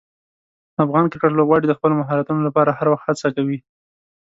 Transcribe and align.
افغان 0.83 1.05
کرکټ 1.11 1.31
لوبغاړي 1.35 1.65
د 1.67 1.73
خپلو 1.77 1.93
مهارتونو 2.01 2.41
لپاره 2.47 2.75
هر 2.77 2.87
وخت 2.89 3.05
هڅه 3.21 3.27
کوي. 3.35 3.57